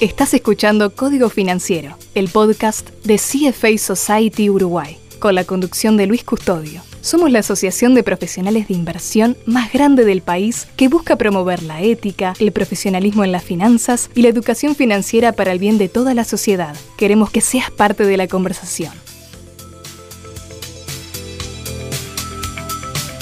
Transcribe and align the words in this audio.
Estás 0.00 0.34
escuchando 0.34 0.90
Código 0.90 1.30
Financiero, 1.30 1.96
el 2.16 2.28
podcast 2.28 2.90
de 3.04 3.14
CFA 3.14 3.78
Society 3.78 4.50
Uruguay, 4.50 4.98
con 5.20 5.36
la 5.36 5.44
conducción 5.44 5.96
de 5.96 6.08
Luis 6.08 6.24
Custodio. 6.24 6.82
Somos 7.00 7.30
la 7.30 7.38
asociación 7.38 7.94
de 7.94 8.02
profesionales 8.02 8.66
de 8.66 8.74
inversión 8.74 9.36
más 9.46 9.72
grande 9.72 10.04
del 10.04 10.20
país 10.20 10.66
que 10.76 10.88
busca 10.88 11.14
promover 11.16 11.62
la 11.62 11.80
ética, 11.80 12.34
el 12.40 12.50
profesionalismo 12.50 13.22
en 13.22 13.30
las 13.30 13.44
finanzas 13.44 14.10
y 14.16 14.22
la 14.22 14.30
educación 14.30 14.74
financiera 14.74 15.30
para 15.30 15.52
el 15.52 15.60
bien 15.60 15.78
de 15.78 15.88
toda 15.88 16.12
la 16.12 16.24
sociedad. 16.24 16.74
Queremos 16.98 17.30
que 17.30 17.40
seas 17.40 17.70
parte 17.70 18.04
de 18.04 18.16
la 18.16 18.26
conversación. 18.26 18.92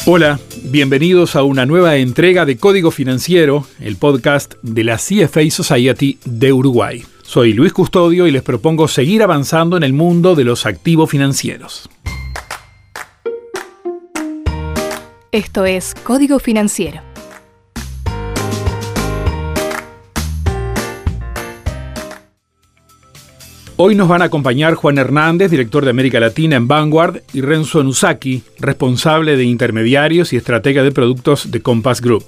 Hola, 0.06 0.40
bienvenidos 0.64 1.36
a 1.36 1.42
una 1.42 1.66
nueva 1.66 1.96
entrega 1.96 2.44
de 2.44 2.56
Código 2.56 2.90
Financiero, 2.90 3.66
el 3.80 3.96
podcast 3.96 4.54
de 4.62 4.84
la 4.84 4.96
CFA 4.96 5.50
Society 5.50 6.18
de 6.24 6.52
Uruguay. 6.52 7.04
Soy 7.22 7.52
Luis 7.52 7.72
Custodio 7.72 8.26
y 8.26 8.30
les 8.30 8.42
propongo 8.42 8.88
seguir 8.88 9.22
avanzando 9.22 9.76
en 9.76 9.82
el 9.82 9.92
mundo 9.92 10.34
de 10.34 10.44
los 10.44 10.66
activos 10.66 11.10
financieros. 11.10 11.88
Esto 15.32 15.64
es 15.64 15.94
Código 16.04 16.38
Financiero 16.38 17.11
Hoy 23.76 23.94
nos 23.94 24.06
van 24.06 24.20
a 24.20 24.26
acompañar 24.26 24.74
Juan 24.74 24.98
Hernández, 24.98 25.50
director 25.50 25.84
de 25.84 25.90
América 25.90 26.20
Latina 26.20 26.56
en 26.56 26.68
Vanguard, 26.68 27.22
y 27.32 27.40
Renzo 27.40 27.82
Nusaki, 27.82 28.42
responsable 28.58 29.36
de 29.36 29.44
intermediarios 29.44 30.32
y 30.32 30.36
estratega 30.36 30.82
de 30.82 30.92
productos 30.92 31.50
de 31.50 31.62
Compass 31.62 32.02
Group. 32.02 32.26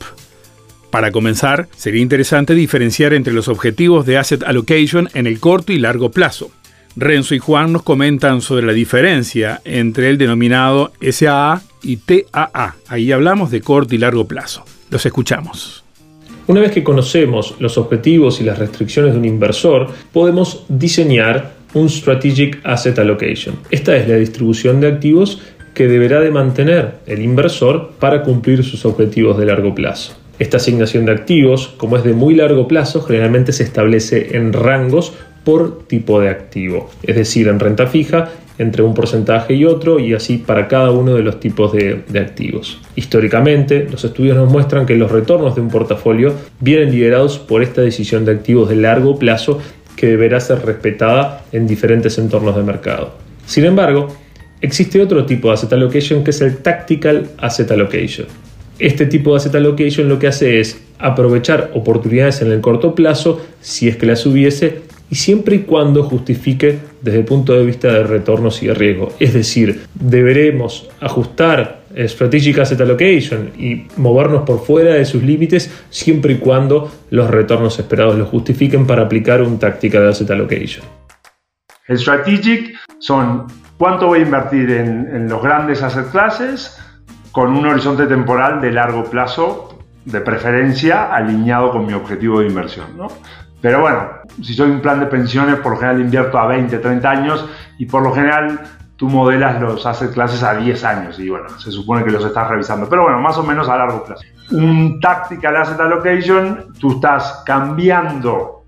Para 0.90 1.12
comenzar, 1.12 1.68
sería 1.76 2.00
interesante 2.00 2.54
diferenciar 2.54 3.12
entre 3.12 3.34
los 3.34 3.48
objetivos 3.48 4.06
de 4.06 4.16
asset 4.16 4.42
allocation 4.42 5.10
en 5.12 5.26
el 5.26 5.38
corto 5.38 5.72
y 5.72 5.78
largo 5.78 6.10
plazo. 6.10 6.50
Renzo 6.96 7.34
y 7.34 7.40
Juan 7.40 7.72
nos 7.72 7.82
comentan 7.82 8.40
sobre 8.40 8.64
la 8.64 8.72
diferencia 8.72 9.60
entre 9.64 10.08
el 10.08 10.16
denominado 10.16 10.92
SAA 11.02 11.62
y 11.82 11.96
TAA. 11.98 12.76
Ahí 12.88 13.12
hablamos 13.12 13.50
de 13.50 13.60
corto 13.60 13.94
y 13.94 13.98
largo 13.98 14.26
plazo. 14.26 14.64
Los 14.90 15.04
escuchamos. 15.04 15.83
Una 16.46 16.60
vez 16.60 16.72
que 16.72 16.84
conocemos 16.84 17.54
los 17.58 17.78
objetivos 17.78 18.38
y 18.40 18.44
las 18.44 18.58
restricciones 18.58 19.12
de 19.12 19.18
un 19.18 19.24
inversor, 19.24 19.88
podemos 20.12 20.66
diseñar 20.68 21.52
un 21.72 21.88
Strategic 21.88 22.60
Asset 22.64 22.98
Allocation. 22.98 23.56
Esta 23.70 23.96
es 23.96 24.06
la 24.06 24.16
distribución 24.16 24.78
de 24.80 24.88
activos 24.88 25.40
que 25.72 25.88
deberá 25.88 26.20
de 26.20 26.30
mantener 26.30 26.96
el 27.06 27.22
inversor 27.22 27.92
para 27.98 28.22
cumplir 28.22 28.62
sus 28.62 28.84
objetivos 28.84 29.38
de 29.38 29.46
largo 29.46 29.74
plazo. 29.74 30.14
Esta 30.38 30.58
asignación 30.58 31.06
de 31.06 31.12
activos, 31.12 31.68
como 31.78 31.96
es 31.96 32.04
de 32.04 32.12
muy 32.12 32.34
largo 32.34 32.68
plazo, 32.68 33.00
generalmente 33.00 33.52
se 33.52 33.62
establece 33.62 34.36
en 34.36 34.52
rangos 34.52 35.14
por 35.44 35.86
tipo 35.86 36.20
de 36.20 36.28
activo, 36.28 36.90
es 37.02 37.16
decir, 37.16 37.48
en 37.48 37.60
renta 37.60 37.86
fija 37.86 38.30
entre 38.58 38.82
un 38.82 38.94
porcentaje 38.94 39.54
y 39.54 39.64
otro 39.64 39.98
y 39.98 40.14
así 40.14 40.38
para 40.38 40.68
cada 40.68 40.90
uno 40.90 41.14
de 41.14 41.22
los 41.22 41.40
tipos 41.40 41.72
de, 41.72 42.04
activos. 42.18 42.80
Históricamente, 42.94 43.86
los 43.90 44.04
estudios 44.04 44.36
nos 44.36 44.50
muestran 44.50 44.86
que 44.86 44.94
los 44.94 45.10
retornos 45.10 45.54
de 45.54 45.60
un 45.60 45.68
portafolio 45.68 46.32
vienen 46.60 46.92
liderados 46.92 47.38
por 47.38 47.62
esta 47.62 47.82
decisión 47.82 48.24
de 48.24 48.32
activos 48.32 48.68
de 48.68 48.76
largo 48.76 49.18
plazo 49.18 49.58
que 49.96 50.06
deberá 50.06 50.40
ser 50.40 50.64
respetada 50.64 51.44
en 51.52 51.66
diferentes 51.66 52.18
entornos 52.18 52.56
de 52.56 52.62
mercado. 52.62 53.14
Sin 53.46 53.64
embargo, 53.64 54.08
existe 54.60 55.00
otro 55.02 55.26
tipo 55.26 55.48
de 55.48 55.54
asset 55.54 55.72
allocation 55.72 56.24
que 56.24 56.30
es 56.30 56.40
el 56.40 56.58
tactical 56.58 57.28
asset 57.38 57.70
allocation. 57.70 58.26
Este 58.78 59.06
tipo 59.06 59.30
de 59.30 59.36
asset 59.36 59.54
allocation 59.54 60.08
lo 60.08 60.18
que 60.18 60.26
hace 60.26 60.60
es 60.60 60.80
aprovechar 60.98 61.70
oportunidades 61.74 62.40
en 62.42 62.50
el 62.50 62.60
corto 62.60 62.94
plazo 62.94 63.40
si 63.60 63.88
es 63.88 63.96
que 63.96 64.06
las 64.06 64.24
hubiese 64.26 64.82
y 65.10 65.14
siempre 65.16 65.56
y 65.56 65.58
cuando 65.60 66.02
justifique 66.04 66.78
desde 67.02 67.18
el 67.18 67.24
punto 67.24 67.52
de 67.52 67.64
vista 67.64 67.88
de 67.88 68.04
retornos 68.04 68.62
y 68.62 68.66
de 68.66 68.74
riesgo. 68.74 69.12
Es 69.20 69.34
decir, 69.34 69.86
deberemos 69.94 70.88
ajustar 71.00 71.84
Strategic 71.96 72.58
Asset 72.58 72.80
Allocation 72.80 73.52
y 73.56 73.86
movernos 73.96 74.42
por 74.42 74.64
fuera 74.64 74.94
de 74.94 75.04
sus 75.04 75.22
límites 75.22 75.70
siempre 75.90 76.34
y 76.34 76.36
cuando 76.38 76.90
los 77.10 77.30
retornos 77.30 77.78
esperados 77.78 78.16
lo 78.16 78.26
justifiquen 78.26 78.86
para 78.86 79.02
aplicar 79.02 79.42
un 79.42 79.58
Tactical 79.58 80.08
Asset 80.08 80.30
Allocation. 80.30 80.84
El 81.86 81.98
Strategic 81.98 82.74
son 82.98 83.46
cuánto 83.78 84.06
voy 84.06 84.20
a 84.20 84.22
invertir 84.22 84.70
en, 84.70 85.14
en 85.14 85.28
los 85.28 85.42
grandes 85.42 85.82
asset 85.82 86.10
classes 86.10 86.78
con 87.30 87.50
un 87.50 87.66
horizonte 87.66 88.06
temporal 88.06 88.60
de 88.60 88.72
largo 88.72 89.04
plazo, 89.04 89.78
de 90.04 90.20
preferencia 90.20 91.12
alineado 91.12 91.72
con 91.72 91.86
mi 91.86 91.92
objetivo 91.92 92.40
de 92.40 92.46
inversión. 92.46 92.96
¿no? 92.96 93.08
Pero 93.64 93.80
bueno, 93.80 94.08
si 94.42 94.52
soy 94.52 94.70
un 94.70 94.82
plan 94.82 95.00
de 95.00 95.06
pensiones, 95.06 95.56
por 95.56 95.72
lo 95.72 95.78
general 95.78 96.02
invierto 96.02 96.38
a 96.38 96.46
20, 96.48 96.80
30 96.80 97.10
años 97.10 97.48
y 97.78 97.86
por 97.86 98.02
lo 98.02 98.12
general 98.12 98.60
tú 98.96 99.08
modelas 99.08 99.58
los 99.58 99.86
asset 99.86 100.12
clases 100.12 100.42
a 100.42 100.54
10 100.54 100.84
años 100.84 101.18
y 101.18 101.30
bueno, 101.30 101.48
se 101.58 101.72
supone 101.72 102.04
que 102.04 102.10
los 102.10 102.22
estás 102.26 102.46
revisando. 102.46 102.90
Pero 102.90 103.04
bueno, 103.04 103.20
más 103.20 103.38
o 103.38 103.42
menos 103.42 103.66
a 103.70 103.78
largo 103.78 104.04
plazo. 104.04 104.22
Un 104.50 105.00
tactical 105.00 105.56
asset 105.56 105.80
allocation, 105.80 106.74
tú 106.78 106.96
estás 106.96 107.42
cambiando 107.46 108.66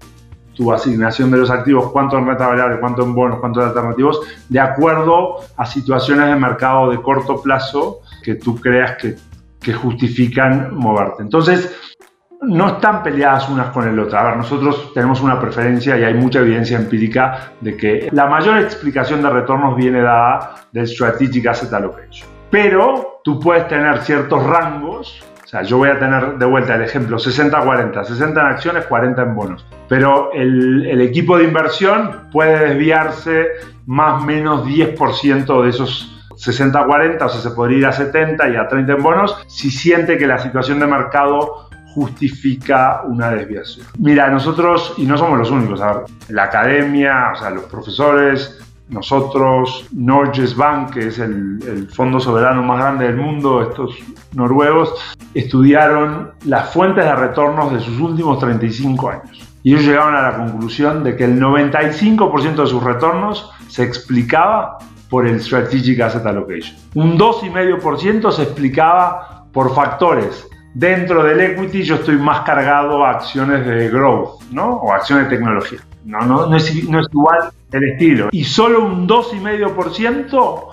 tu 0.54 0.72
asignación 0.72 1.30
de 1.30 1.36
los 1.36 1.50
activos, 1.50 1.92
cuánto 1.92 2.16
en 2.16 2.26
renta 2.26 2.46
variable, 2.46 2.80
cuánto 2.80 3.02
en 3.02 3.14
bonos, 3.14 3.38
cuánto 3.40 3.60
en 3.60 3.68
alternativos, 3.68 4.22
de 4.48 4.60
acuerdo 4.60 5.40
a 5.58 5.66
situaciones 5.66 6.26
de 6.28 6.36
mercado 6.36 6.88
de 6.88 7.02
corto 7.02 7.42
plazo 7.42 8.00
que 8.22 8.36
tú 8.36 8.58
creas 8.58 8.96
que 8.96 9.72
justifican 9.74 10.74
moverte. 10.74 11.22
Entonces, 11.22 11.95
no 12.42 12.68
están 12.68 13.02
peleadas 13.02 13.48
unas 13.48 13.68
con 13.70 13.88
el 13.88 13.98
otro. 13.98 14.18
A 14.18 14.24
ver, 14.24 14.36
nosotros 14.36 14.92
tenemos 14.92 15.20
una 15.20 15.40
preferencia 15.40 15.96
y 15.98 16.04
hay 16.04 16.14
mucha 16.14 16.40
evidencia 16.40 16.76
empírica 16.76 17.52
de 17.60 17.76
que 17.76 18.08
la 18.12 18.26
mayor 18.26 18.58
explicación 18.58 19.22
de 19.22 19.30
retornos 19.30 19.76
viene 19.76 20.02
dada 20.02 20.54
del 20.72 20.86
Strategic 20.86 21.46
Asset 21.46 21.72
Allocation. 21.72 22.28
Pero 22.50 23.20
tú 23.24 23.40
puedes 23.40 23.66
tener 23.68 23.98
ciertos 23.98 24.42
rangos, 24.44 25.24
o 25.44 25.46
sea, 25.48 25.62
yo 25.62 25.78
voy 25.78 25.88
a 25.88 25.98
tener 25.98 26.38
de 26.38 26.46
vuelta 26.46 26.74
el 26.74 26.82
ejemplo 26.82 27.18
60-40, 27.18 28.04
60 28.04 28.40
en 28.40 28.46
acciones, 28.46 28.86
40 28.86 29.22
en 29.22 29.34
bonos. 29.34 29.66
Pero 29.88 30.32
el, 30.32 31.00
equipo 31.00 31.38
de 31.38 31.44
inversión 31.44 32.28
puede 32.32 32.68
desviarse 32.68 33.48
más 33.86 34.22
o 34.22 34.26
menos 34.26 34.66
10% 34.66 35.62
de 35.62 35.68
esos 35.68 36.12
60-40, 36.30 37.22
o 37.22 37.28
sea, 37.28 37.40
se 37.40 37.50
podría 37.50 37.78
ir 37.78 37.86
a 37.86 37.92
70 37.92 38.48
y 38.48 38.56
a 38.56 38.68
30 38.68 38.92
en 38.92 39.02
bonos 39.02 39.44
si 39.46 39.70
siente 39.70 40.18
que 40.18 40.26
la 40.26 40.38
situación 40.38 40.80
de 40.80 40.86
mercado 40.86 41.68
justifica 41.96 43.04
una 43.06 43.30
desviación. 43.30 43.86
Mira, 43.98 44.28
nosotros, 44.28 44.92
y 44.98 45.06
no 45.06 45.16
somos 45.16 45.38
los 45.38 45.50
únicos, 45.50 45.80
la 46.28 46.42
academia, 46.42 47.32
los 47.54 47.64
profesores, 47.64 48.58
nosotros, 48.90 49.88
Norges 49.92 50.54
Bank, 50.54 50.92
que 50.92 51.06
es 51.08 51.18
el, 51.18 51.88
fondo 51.90 52.20
soberano 52.20 52.62
más 52.62 52.80
grande 52.80 53.06
del 53.06 53.16
mundo, 53.16 53.62
estos 53.62 53.96
noruegos, 54.34 54.92
estudiaron 55.32 56.32
las 56.44 56.70
fuentes 56.70 57.02
de 57.02 57.16
retornos 57.16 57.72
de 57.72 57.80
sus 57.80 57.98
últimos 57.98 58.38
35 58.40 59.08
años. 59.08 59.42
Y 59.62 59.72
ellos 59.72 59.86
llegaron 59.86 60.14
a 60.14 60.30
la 60.30 60.36
conclusión 60.36 61.02
de 61.02 61.16
que 61.16 61.24
el 61.24 61.40
95% 61.40 62.56
de 62.56 62.66
sus 62.66 62.82
retornos 62.82 63.50
se 63.68 63.84
explicaba 63.84 64.76
por 65.08 65.26
el 65.26 65.40
Strategic 65.40 65.98
Asset 66.00 66.26
Allocation. 66.26 66.76
Un 66.94 67.18
2,5% 67.18 68.30
se 68.32 68.42
explicaba 68.42 69.46
por 69.50 69.74
factores 69.74 70.46
Dentro 70.78 71.24
del 71.24 71.40
equity 71.40 71.84
yo 71.84 71.94
estoy 71.94 72.18
más 72.18 72.40
cargado 72.40 73.02
a 73.02 73.12
acciones 73.12 73.64
de 73.64 73.88
growth, 73.88 74.42
¿no? 74.50 74.74
O 74.74 74.92
acciones 74.92 75.24
de 75.24 75.36
tecnología. 75.36 75.78
No, 76.04 76.20
no, 76.20 76.48
no, 76.48 76.54
es, 76.54 76.86
no 76.86 77.00
es 77.00 77.06
igual 77.10 77.50
el 77.72 77.92
estilo. 77.92 78.28
Y 78.30 78.44
solo 78.44 78.84
un 78.84 79.08
2,5% 79.08 80.68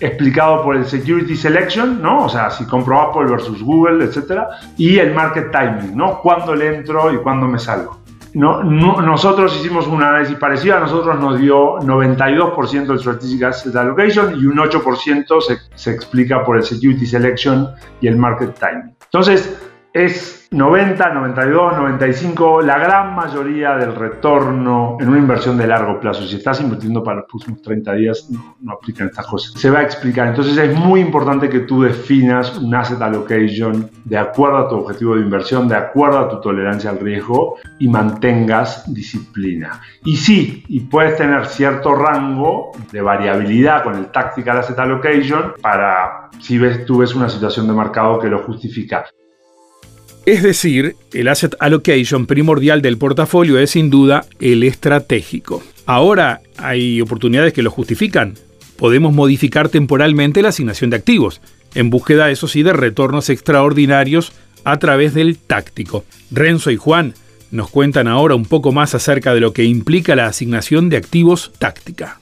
explicado 0.00 0.62
por 0.62 0.76
el 0.76 0.84
Security 0.84 1.34
Selection, 1.34 2.02
¿no? 2.02 2.26
O 2.26 2.28
sea, 2.28 2.50
si 2.50 2.66
compro 2.66 3.00
Apple 3.00 3.30
versus 3.30 3.62
Google, 3.62 4.04
etcétera, 4.04 4.46
y 4.76 4.98
el 4.98 5.14
Market 5.14 5.50
Timing, 5.50 5.96
¿no? 5.96 6.20
Cuándo 6.20 6.54
le 6.54 6.76
entro 6.76 7.10
y 7.14 7.16
cuándo 7.16 7.46
me 7.46 7.58
salgo. 7.58 7.98
No, 8.36 8.62
nosotros 8.62 9.56
hicimos 9.56 9.86
un 9.86 10.02
análisis 10.02 10.36
parecido, 10.36 10.76
a 10.76 10.80
nosotros 10.80 11.18
nos 11.18 11.40
dio 11.40 11.78
92% 11.78 12.86
del 12.86 12.98
Strategic 12.98 13.42
Asset 13.44 13.74
Allocation 13.74 14.38
y 14.38 14.44
un 14.44 14.58
8% 14.58 15.40
se, 15.40 15.56
se 15.74 15.90
explica 15.90 16.44
por 16.44 16.58
el 16.58 16.62
Security 16.62 17.06
Selection 17.06 17.70
y 18.02 18.08
el 18.08 18.18
Market 18.18 18.54
Timing. 18.58 18.94
Entonces, 19.04 19.58
es 19.96 20.48
90, 20.50 21.14
92, 21.14 21.76
95, 21.78 22.60
la 22.60 22.78
gran 22.78 23.14
mayoría 23.14 23.76
del 23.76 23.94
retorno 23.94 24.98
en 25.00 25.08
una 25.08 25.18
inversión 25.18 25.56
de 25.56 25.66
largo 25.66 25.98
plazo. 25.98 26.26
Si 26.26 26.36
estás 26.36 26.60
invirtiendo 26.60 27.02
para 27.02 27.20
los 27.20 27.26
próximos 27.30 27.62
30 27.62 27.94
días, 27.94 28.28
no, 28.30 28.56
no, 28.60 28.72
aplican 28.74 29.06
estas 29.06 29.26
cosas. 29.26 29.58
Se 29.58 29.70
va 29.70 29.78
a 29.78 29.82
explicar. 29.82 30.28
Entonces 30.28 30.58
es 30.58 30.76
muy 30.76 31.00
importante 31.00 31.48
que 31.48 31.60
tú 31.60 31.82
definas 31.82 32.58
un 32.58 32.74
asset 32.74 33.00
allocation 33.00 33.90
de 34.04 34.18
acuerdo 34.18 34.58
a 34.58 34.68
tu 34.68 34.76
objetivo 34.76 35.14
de 35.14 35.22
inversión, 35.22 35.66
de 35.66 35.76
acuerdo 35.76 36.18
a 36.18 36.28
tu 36.28 36.42
tolerancia 36.42 36.90
al 36.90 37.00
riesgo 37.00 37.56
y 37.78 37.88
mantengas 37.88 38.92
disciplina. 38.92 39.80
Y 40.04 40.16
sí, 40.16 40.62
y 40.68 40.80
puedes 40.80 41.16
tener 41.16 41.46
cierto 41.46 41.94
rango 41.94 42.72
de 42.92 43.00
variabilidad 43.00 43.82
con 43.82 43.96
el 43.96 44.06
tactical 44.08 44.58
asset 44.58 44.78
allocation 44.78 45.54
para 45.62 46.28
si 46.38 46.58
ves, 46.58 46.84
tú 46.84 46.98
ves 46.98 47.14
una 47.14 47.30
situación 47.30 47.66
de 47.66 47.72
mercado 47.72 48.18
que 48.18 48.28
lo 48.28 48.40
justifica. 48.40 49.06
Es 50.26 50.42
decir, 50.42 50.96
el 51.12 51.28
asset 51.28 51.54
allocation 51.60 52.26
primordial 52.26 52.82
del 52.82 52.98
portafolio 52.98 53.60
es 53.60 53.70
sin 53.70 53.90
duda 53.90 54.26
el 54.40 54.64
estratégico. 54.64 55.62
Ahora 55.86 56.40
hay 56.56 57.00
oportunidades 57.00 57.52
que 57.52 57.62
lo 57.62 57.70
justifican. 57.70 58.34
Podemos 58.76 59.14
modificar 59.14 59.68
temporalmente 59.68 60.42
la 60.42 60.48
asignación 60.48 60.90
de 60.90 60.96
activos, 60.96 61.40
en 61.76 61.90
búsqueda, 61.90 62.28
eso 62.32 62.48
sí, 62.48 62.64
de 62.64 62.72
retornos 62.72 63.30
extraordinarios 63.30 64.32
a 64.64 64.80
través 64.80 65.14
del 65.14 65.38
táctico. 65.38 66.04
Renzo 66.32 66.72
y 66.72 66.76
Juan 66.76 67.14
nos 67.52 67.70
cuentan 67.70 68.08
ahora 68.08 68.34
un 68.34 68.46
poco 68.46 68.72
más 68.72 68.96
acerca 68.96 69.32
de 69.32 69.38
lo 69.38 69.52
que 69.52 69.62
implica 69.62 70.16
la 70.16 70.26
asignación 70.26 70.88
de 70.88 70.96
activos 70.96 71.52
táctica. 71.60 72.18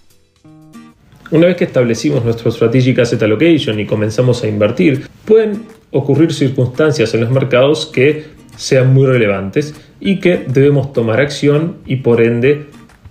Una 1.31 1.47
vez 1.47 1.57
que 1.57 1.65
establecimos 1.65 2.23
nuestro 2.23 2.51
Strategic 2.51 2.99
Asset 2.99 3.23
Allocation 3.23 3.81
y 3.81 3.87
comenzamos 3.87 4.45
a 4.45 4.47
invertir, 4.47 5.09
pueden 5.25 5.63
ocurrir 5.95 6.33
circunstancias 6.33 7.15
en 7.15 7.21
los 7.21 7.31
mercados 7.31 7.87
que 7.87 8.25
sean 8.57 8.93
muy 8.93 9.07
relevantes 9.07 9.75
y 10.01 10.19
que 10.19 10.45
debemos 10.49 10.93
tomar 10.93 11.21
acción 11.21 11.77
y 11.87 11.97
por 11.97 12.21
ende 12.21 12.67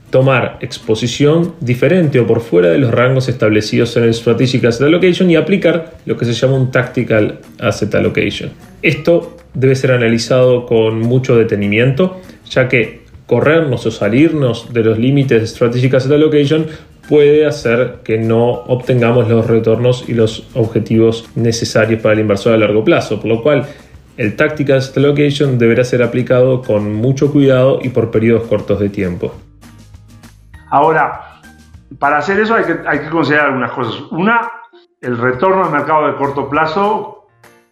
tomar 0.09 0.57
exposición 0.61 1.55
diferente 1.59 2.19
o 2.19 2.27
por 2.27 2.41
fuera 2.41 2.69
de 2.69 2.77
los 2.77 2.91
rangos 2.91 3.29
establecidos 3.29 3.95
en 3.97 4.03
el 4.03 4.13
Strategic 4.13 4.65
Asset 4.65 4.85
Allocation 4.85 5.31
y 5.31 5.37
aplicar 5.37 5.95
lo 6.05 6.17
que 6.17 6.25
se 6.25 6.33
llama 6.33 6.55
un 6.55 6.71
Tactical 6.71 7.39
Asset 7.57 7.95
Allocation. 7.95 8.51
Esto 8.81 9.37
debe 9.53 9.75
ser 9.75 9.93
analizado 9.93 10.65
con 10.65 10.99
mucho 10.99 11.37
detenimiento, 11.37 12.19
ya 12.49 12.67
que 12.67 13.02
corrernos 13.27 13.85
o 13.85 13.91
salirnos 13.91 14.73
de 14.73 14.83
los 14.83 14.97
límites 14.97 15.41
de 15.41 15.47
Strategic 15.47 15.93
Asset 15.93 16.11
Allocation 16.11 16.67
puede 17.07 17.45
hacer 17.45 17.99
que 18.03 18.17
no 18.17 18.49
obtengamos 18.49 19.27
los 19.27 19.47
retornos 19.47 20.07
y 20.07 20.13
los 20.13 20.47
objetivos 20.55 21.29
necesarios 21.35 22.01
para 22.01 22.13
el 22.13 22.21
inversor 22.21 22.53
a 22.53 22.57
largo 22.57 22.83
plazo, 22.83 23.19
por 23.19 23.29
lo 23.29 23.43
cual 23.43 23.67
el 24.17 24.35
Tactical 24.35 24.77
Asset 24.77 24.97
Allocation 24.97 25.57
deberá 25.57 25.83
ser 25.83 26.03
aplicado 26.03 26.61
con 26.61 26.93
mucho 26.93 27.31
cuidado 27.31 27.79
y 27.81 27.89
por 27.89 28.11
periodos 28.11 28.47
cortos 28.47 28.79
de 28.79 28.89
tiempo. 28.89 29.33
Ahora, 30.69 31.41
para 31.99 32.17
hacer 32.17 32.39
eso 32.39 32.55
hay 32.55 32.63
que, 32.63 32.75
hay 32.87 32.99
que 32.99 33.09
considerar 33.09 33.47
algunas 33.47 33.71
cosas. 33.71 34.01
Una, 34.11 34.49
el 35.01 35.17
retorno 35.17 35.65
al 35.65 35.71
mercado 35.71 36.07
de 36.07 36.15
corto 36.15 36.49
plazo, 36.49 37.27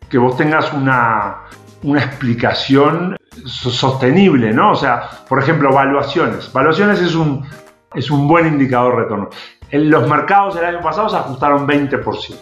que 0.09 0.17
vos 0.17 0.35
tengas 0.35 0.71
una, 0.73 1.43
una 1.83 2.03
explicación 2.03 3.17
sostenible, 3.45 4.53
¿no? 4.53 4.71
O 4.71 4.75
sea, 4.75 5.09
por 5.27 5.39
ejemplo, 5.39 5.71
valuaciones. 5.71 6.51
Valuaciones 6.51 7.01
es 7.01 7.15
un, 7.15 7.45
es 7.93 8.11
un 8.11 8.27
buen 8.27 8.47
indicador 8.47 8.95
de 8.95 9.03
retorno. 9.03 9.29
En 9.69 9.89
los 9.89 10.07
mercados 10.07 10.55
el 10.57 10.65
año 10.65 10.81
pasado 10.81 11.09
se 11.09 11.17
ajustaron 11.17 11.67
20%. 11.67 12.35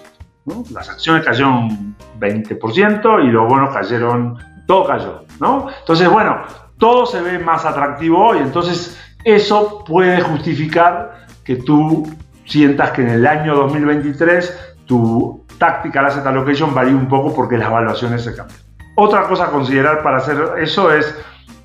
Las 0.71 0.89
acciones 0.89 1.24
cayeron 1.24 1.95
20% 2.19 3.24
y 3.24 3.27
los 3.27 3.47
bonos 3.47 3.74
cayeron, 3.74 4.38
todo 4.65 4.86
cayó. 4.88 5.25
¿no? 5.39 5.68
Entonces, 5.80 6.09
bueno, 6.09 6.42
todo 6.77 7.06
se 7.06 7.21
ve 7.21 7.39
más 7.39 7.65
atractivo 7.65 8.30
hoy. 8.30 8.39
Entonces, 8.39 9.00
eso 9.24 9.83
puede 9.85 10.21
justificar 10.21 11.25
que 11.44 11.57
tú 11.57 12.07
sientas 12.45 12.92
que 12.92 13.01
en 13.01 13.09
el 13.09 13.27
año 13.27 13.56
2023 13.56 14.75
tu 14.85 15.45
táctica, 15.59 16.06
asset 16.06 16.25
allocation 16.25 16.74
varía 16.74 16.95
un 16.95 17.07
poco 17.07 17.33
porque 17.33 17.57
las 17.57 17.68
evaluaciones 17.68 18.24
se 18.24 18.35
cambian. 18.35 18.69
Otra 19.01 19.23
cosa 19.29 19.45
a 19.45 19.49
considerar 19.49 20.03
para 20.03 20.17
hacer 20.17 20.37
eso 20.57 20.91
es 20.91 21.17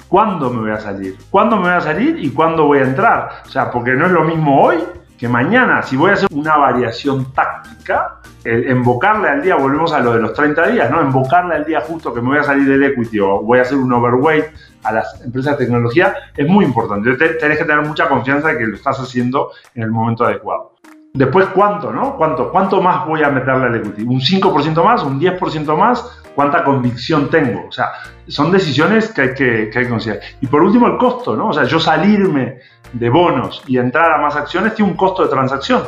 cuándo 0.06 0.50
me 0.50 0.60
voy 0.60 0.70
a 0.70 0.78
salir, 0.78 1.19
cuándo 1.31 1.56
me 1.56 1.62
voy 1.62 1.72
a 1.72 1.81
salir 1.81 2.16
y 2.20 2.31
cuándo 2.31 2.66
voy 2.66 2.78
a 2.78 2.82
entrar. 2.82 3.28
O 3.44 3.48
sea, 3.48 3.72
porque 3.72 3.90
no 3.94 4.06
es 4.06 4.12
lo 4.12 4.22
mismo 4.22 4.62
hoy 4.62 4.78
que 5.19 5.26
mañana. 5.28 5.82
Si 5.82 5.96
voy 5.96 6.10
a 6.10 6.12
hacer 6.12 6.28
una 6.32 6.56
variación 6.56 7.32
táctica, 7.32 8.19
el 8.44 8.70
invocarle 8.70 9.28
al 9.28 9.42
día, 9.42 9.56
volvemos 9.56 9.92
a 9.92 9.98
lo 9.98 10.12
de 10.12 10.20
los 10.20 10.32
30 10.32 10.69
días, 10.69 10.88
¿no? 10.92 11.02
Invocarle 11.02 11.56
al 11.56 11.64
día 11.64 11.81
justo 11.81 12.14
que 12.14 12.20
me 12.20 12.28
voy 12.28 12.38
a 12.38 12.44
salir 12.44 12.69
del 12.69 12.84
equity 12.84 13.19
o 13.19 13.42
voy 13.42 13.58
a 13.58 13.62
hacer 13.62 13.78
un 13.78 13.92
overweight 13.92 14.44
a 14.84 14.92
las 14.92 15.20
empresas 15.25 15.58
de 15.58 15.64
tecnología 15.64 16.14
es 16.36 16.46
muy 16.46 16.64
importante. 16.64 17.16
Tenés 17.16 17.58
que 17.58 17.64
tener 17.64 17.84
mucha 17.84 18.08
confianza 18.08 18.50
de 18.50 18.58
que 18.58 18.66
lo 18.66 18.76
estás 18.76 19.00
haciendo 19.00 19.50
en 19.75 19.82
el 19.82 19.90
momento 19.90 20.25
adecuado. 20.25 20.75
Después, 21.14 21.46
¿cuánto, 21.46 21.92
no? 21.92 22.16
¿Cuánto, 22.16 22.52
cuánto 22.52 22.81
más 22.81 23.04
voy 23.06 23.25
a 23.25 23.28
meterle 23.31 23.66
al 23.66 23.75
equity? 23.75 24.02
¿Un 24.02 24.20
5% 24.20 24.84
más? 24.84 25.02
¿Un 25.02 25.20
10% 25.20 25.76
más? 25.76 26.24
Cuánta 26.34 26.64
convicción 26.64 27.31
tengo. 27.31 27.69
O 27.69 27.72
sea, 27.72 27.92
son 28.28 28.50
decisiones 28.50 29.12
que 29.12 29.22
hay 29.22 29.34
que, 29.34 29.70
que, 29.70 29.88
considerar. 29.88 30.22
Y 30.40 30.46
por 30.46 30.62
último, 30.62 30.86
el 30.86 30.96
costo, 30.96 31.36
¿no? 31.36 31.48
O 31.48 31.52
sea, 31.52 31.64
yo 31.64 31.78
salirme 31.78 32.58
de 32.92 33.10
bonos 33.10 33.62
y 33.66 33.78
entrar 33.78 34.12
a 34.12 34.19
más 34.19 34.36
acciones 34.36 34.75
tiene 34.75 34.90
un 34.90 34.96
costo 34.96 35.25
de 35.25 35.28
transacción. 35.28 35.82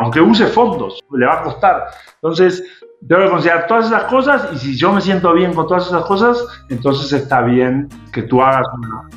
Aunque 0.00 0.20
use 0.20 0.46
fondos, 0.46 1.00
le 1.10 1.26
va 1.26 1.40
a 1.40 1.42
costar. 1.42 1.86
Entonces, 2.14 2.62
tengo 3.06 3.24
que 3.24 3.30
considerar 3.30 3.66
todas 3.66 3.86
esas 3.86 4.04
cosas 4.04 4.48
y 4.52 4.58
si 4.58 4.76
yo 4.76 4.92
me 4.92 5.00
siento 5.00 5.32
bien 5.32 5.52
con 5.54 5.66
todas 5.66 5.86
esas 5.86 6.04
cosas, 6.04 6.44
entonces 6.68 7.12
está 7.12 7.42
bien 7.42 7.88
que 8.12 8.22
tú 8.22 8.42
hagas 8.42 8.66
una. 8.78 9.08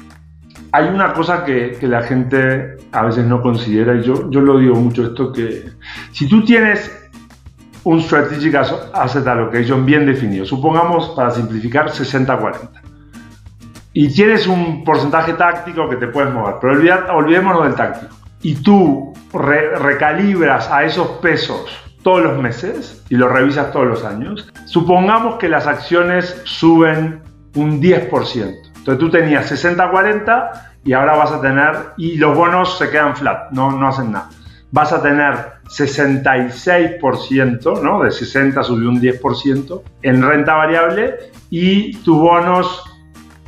Hay 0.72 0.88
una 0.90 1.14
cosa 1.14 1.46
que, 1.46 1.78
que 1.80 1.88
la 1.88 2.02
gente 2.02 2.78
a 2.92 3.04
veces 3.04 3.26
no 3.26 3.42
considera 3.42 3.96
y 3.96 4.04
yo, 4.04 4.30
yo 4.30 4.42
lo 4.42 4.58
digo 4.58 4.76
mucho 4.76 5.06
esto, 5.06 5.32
que 5.32 5.70
si 6.12 6.28
tú 6.28 6.44
tienes 6.44 7.05
un 7.86 8.02
Strategic 8.02 8.56
Asset 8.94 9.28
Allocation 9.28 9.86
bien 9.86 10.06
definido. 10.06 10.46
Supongamos, 10.46 11.10
para 11.10 11.32
simplificar, 11.32 11.90
60-40. 11.90 12.70
Y 13.94 14.10
tienes 14.10 14.48
un 14.48 14.84
porcentaje 14.84 15.34
táctico 15.34 15.88
que 15.88 15.96
te 15.96 16.08
puedes 16.08 16.34
mover, 16.34 16.56
pero 16.60 16.74
olvidémonos 17.16 17.64
del 17.64 17.76
táctico. 17.76 18.14
Y 18.42 18.56
tú 18.56 19.14
recalibras 19.32 20.70
a 20.70 20.84
esos 20.84 21.08
pesos 21.20 21.80
todos 22.04 22.22
los 22.22 22.38
meses 22.38 23.04
y 23.10 23.16
los 23.16 23.32
revisas 23.32 23.72
todos 23.72 23.88
los 23.88 24.04
años. 24.04 24.52
Supongamos 24.66 25.36
que 25.36 25.48
las 25.48 25.66
acciones 25.66 26.42
suben 26.44 27.22
un 27.56 27.82
10%. 27.82 28.10
Entonces 28.78 29.00
tú 29.00 29.10
tenías 29.10 29.52
60-40 29.52 30.50
y 30.84 30.94
ahora 30.94 31.16
vas 31.16 31.32
a 31.32 31.42
tener, 31.42 31.76
y 31.98 32.18
los 32.18 32.36
bonos 32.36 32.78
se 32.78 32.90
quedan 32.90 33.16
flat, 33.16 33.52
no, 33.52 33.72
no 33.72 33.88
hacen 33.88 34.12
nada 34.12 34.30
vas 34.76 34.92
a 34.92 35.02
tener 35.02 35.54
66%, 35.68 37.82
¿no? 37.82 38.04
De 38.04 38.12
60 38.12 38.64
subió 38.64 38.90
un 38.90 39.02
10% 39.02 39.82
en 40.04 40.22
renta 40.22 40.54
variable 40.56 41.16
y 41.50 41.98
tus 41.98 42.18
bonos 42.18 42.84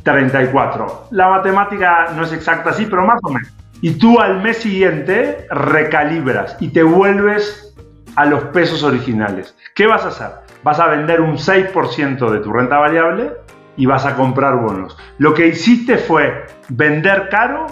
34. 0.02 1.08
La 1.10 1.28
matemática 1.28 2.12
no 2.16 2.24
es 2.24 2.32
exacta 2.32 2.70
así, 2.70 2.86
pero 2.86 3.06
más 3.06 3.20
o 3.22 3.28
menos. 3.30 3.52
Y 3.80 3.92
tú 3.92 4.18
al 4.18 4.42
mes 4.42 4.56
siguiente 4.58 5.46
recalibras 5.50 6.56
y 6.60 6.68
te 6.68 6.82
vuelves 6.82 7.74
a 8.16 8.26
los 8.26 8.44
pesos 8.44 8.82
originales. 8.82 9.54
¿Qué 9.74 9.86
vas 9.86 10.04
a 10.04 10.08
hacer? 10.08 10.30
Vas 10.64 10.80
a 10.80 10.88
vender 10.88 11.20
un 11.20 11.36
6% 11.36 12.30
de 12.30 12.40
tu 12.40 12.52
renta 12.52 12.78
variable 12.78 13.34
y 13.76 13.86
vas 13.86 14.04
a 14.04 14.16
comprar 14.16 14.56
bonos. 14.56 14.96
Lo 15.18 15.34
que 15.34 15.46
hiciste 15.46 15.98
fue 15.98 16.46
vender 16.68 17.28
caro 17.30 17.66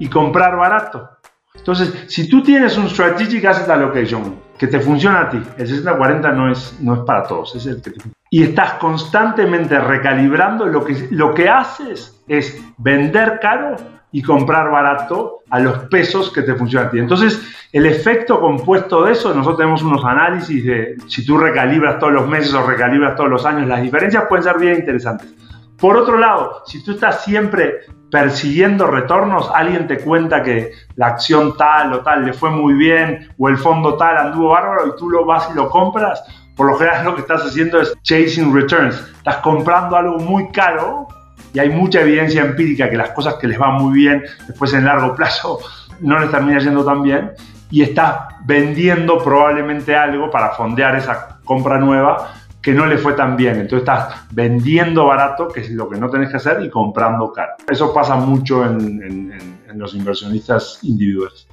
y 0.00 0.08
comprar 0.08 0.56
barato. 0.56 1.10
Entonces, 1.56 2.04
si 2.08 2.28
tú 2.28 2.42
tienes 2.42 2.76
un 2.76 2.88
Strategic 2.88 3.44
Asset 3.44 3.68
Allocation 3.68 4.36
que 4.58 4.66
te 4.66 4.80
funciona 4.80 5.22
a 5.22 5.30
ti, 5.30 5.40
el 5.56 5.84
60-40 5.84 6.34
no 6.34 6.50
es, 6.50 6.78
no 6.80 6.94
es 6.94 7.00
para 7.00 7.22
todos, 7.22 7.54
es 7.56 7.66
el 7.66 7.80
que 7.80 7.90
te 7.90 8.00
Y 8.30 8.42
estás 8.42 8.74
constantemente 8.74 9.78
recalibrando, 9.80 10.66
lo 10.66 10.84
que, 10.84 11.08
lo 11.10 11.32
que 11.32 11.48
haces 11.48 12.22
es 12.28 12.62
vender 12.76 13.38
caro 13.40 13.76
y 14.12 14.22
comprar 14.22 14.70
barato 14.70 15.40
a 15.50 15.58
los 15.58 15.78
pesos 15.88 16.30
que 16.30 16.42
te 16.42 16.54
funcionan 16.54 16.88
a 16.88 16.90
ti. 16.90 16.98
Entonces, 16.98 17.40
el 17.72 17.86
efecto 17.86 18.40
compuesto 18.40 19.04
de 19.04 19.12
eso, 19.12 19.34
nosotros 19.34 19.58
tenemos 19.58 19.82
unos 19.82 20.04
análisis 20.04 20.64
de 20.64 20.96
si 21.08 21.26
tú 21.26 21.36
recalibras 21.36 21.98
todos 21.98 22.12
los 22.12 22.28
meses 22.28 22.54
o 22.54 22.64
recalibras 22.64 23.16
todos 23.16 23.28
los 23.28 23.44
años, 23.44 23.66
las 23.66 23.82
diferencias 23.82 24.24
pueden 24.28 24.44
ser 24.44 24.58
bien 24.58 24.76
interesantes. 24.76 25.34
Por 25.78 25.96
otro 25.96 26.18
lado, 26.18 26.62
si 26.66 26.82
tú 26.84 26.92
estás 26.92 27.24
siempre 27.24 27.80
persiguiendo 28.10 28.86
retornos, 28.86 29.50
alguien 29.52 29.86
te 29.86 29.98
cuenta 29.98 30.42
que 30.42 30.72
la 30.94 31.08
acción 31.08 31.56
tal 31.56 31.92
o 31.94 32.00
tal 32.00 32.24
le 32.24 32.32
fue 32.32 32.50
muy 32.50 32.74
bien 32.74 33.28
o 33.38 33.48
el 33.48 33.58
fondo 33.58 33.96
tal 33.96 34.16
anduvo 34.16 34.50
bárbaro 34.50 34.86
y 34.86 34.96
tú 34.96 35.10
lo 35.10 35.24
vas 35.24 35.48
y 35.52 35.56
lo 35.56 35.68
compras, 35.68 36.22
por 36.56 36.70
lo 36.70 36.78
general 36.78 37.04
lo 37.04 37.14
que 37.16 37.22
estás 37.22 37.42
haciendo 37.42 37.80
es 37.80 37.92
chasing 38.02 38.54
returns. 38.54 38.94
Estás 39.16 39.38
comprando 39.38 39.96
algo 39.96 40.18
muy 40.18 40.48
caro 40.52 41.08
y 41.52 41.58
hay 41.58 41.70
mucha 41.70 42.02
evidencia 42.02 42.42
empírica 42.42 42.88
que 42.88 42.96
las 42.96 43.10
cosas 43.10 43.34
que 43.34 43.48
les 43.48 43.58
van 43.58 43.74
muy 43.74 43.94
bien 43.94 44.22
después 44.46 44.72
en 44.74 44.84
largo 44.84 45.14
plazo 45.16 45.58
no 46.00 46.18
les 46.18 46.30
termina 46.30 46.58
yendo 46.60 46.84
tan 46.84 47.02
bien 47.02 47.32
y 47.70 47.82
estás 47.82 48.26
vendiendo 48.44 49.18
probablemente 49.18 49.96
algo 49.96 50.30
para 50.30 50.50
fondear 50.50 50.94
esa 50.94 51.40
compra 51.44 51.78
nueva 51.78 52.32
que 52.64 52.72
no 52.72 52.86
le 52.86 52.96
fue 52.96 53.12
tan 53.12 53.36
bien. 53.36 53.56
Entonces 53.56 53.80
estás 53.80 54.24
vendiendo 54.30 55.04
barato, 55.04 55.48
que 55.48 55.60
es 55.60 55.70
lo 55.70 55.88
que 55.88 55.98
no 55.98 56.08
tenés 56.08 56.30
que 56.30 56.38
hacer, 56.38 56.62
y 56.64 56.70
comprando 56.70 57.30
caro. 57.30 57.52
Eso 57.70 57.92
pasa 57.92 58.16
mucho 58.16 58.64
en, 58.64 59.54
los 59.74 59.94
inversionistas 59.94 60.78
individuales. 60.82 61.46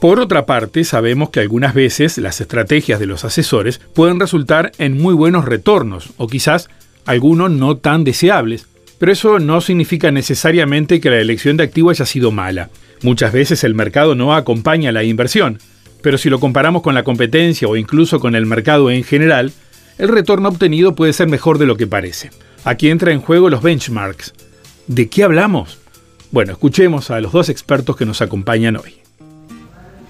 Por 0.00 0.20
otra 0.20 0.44
parte, 0.44 0.84
sabemos 0.84 1.30
que 1.30 1.40
algunas 1.40 1.72
veces 1.72 2.18
las 2.18 2.40
estrategias 2.40 3.00
de 3.00 3.06
los 3.06 3.24
asesores 3.24 3.78
pueden 3.78 4.20
resultar 4.20 4.72
en 4.78 5.00
muy 5.00 5.14
buenos 5.14 5.44
retornos, 5.46 6.12
o 6.18 6.26
quizás 6.26 6.68
algunos 7.06 7.52
no 7.52 7.76
tan 7.76 8.04
deseables, 8.04 8.66
pero 8.98 9.12
eso 9.12 9.38
no 9.38 9.60
significa 9.60 10.10
necesariamente 10.10 11.00
que 11.00 11.10
la 11.10 11.20
elección 11.20 11.56
de 11.56 11.64
activo 11.64 11.90
haya 11.90 12.04
sido 12.04 12.32
mala. 12.32 12.68
Muchas 13.02 13.32
veces 13.32 13.64
el 13.64 13.74
mercado 13.74 14.14
no 14.14 14.34
acompaña 14.34 14.92
la 14.92 15.04
inversión, 15.04 15.58
pero 16.02 16.18
si 16.18 16.28
lo 16.28 16.40
comparamos 16.40 16.82
con 16.82 16.94
la 16.94 17.04
competencia 17.04 17.68
o 17.68 17.76
incluso 17.76 18.20
con 18.20 18.34
el 18.34 18.44
mercado 18.44 18.90
en 18.90 19.04
general, 19.04 19.52
el 19.98 20.08
retorno 20.08 20.48
obtenido 20.48 20.94
puede 20.94 21.12
ser 21.12 21.28
mejor 21.28 21.58
de 21.58 21.66
lo 21.66 21.76
que 21.76 21.86
parece. 21.86 22.30
Aquí 22.64 22.90
entra 22.90 23.12
en 23.12 23.20
juego 23.20 23.48
los 23.48 23.62
benchmarks. 23.62 24.34
¿De 24.86 25.08
qué 25.08 25.22
hablamos? 25.22 25.78
Bueno, 26.30 26.52
escuchemos 26.52 27.10
a 27.10 27.20
los 27.20 27.32
dos 27.32 27.48
expertos 27.48 27.96
que 27.96 28.06
nos 28.06 28.20
acompañan 28.20 28.76
hoy. 28.76 28.94